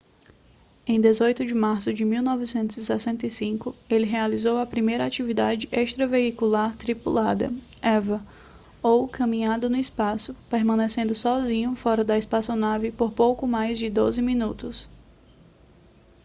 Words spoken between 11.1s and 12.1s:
sozinho fora